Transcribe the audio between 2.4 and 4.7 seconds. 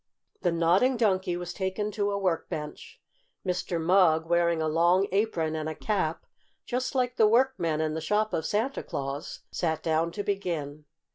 bench. Mr. Mugg, wearing a